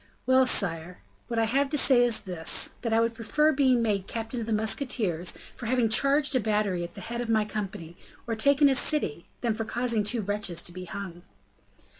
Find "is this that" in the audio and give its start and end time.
2.03-2.91